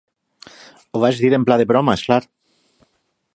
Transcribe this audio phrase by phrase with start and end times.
[0.93, 2.21] Ho vaig dir en pla de broma, és clar